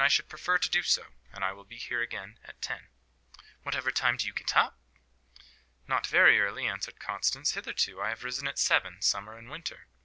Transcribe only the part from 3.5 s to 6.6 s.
"Whatever time do you get up?" "Not very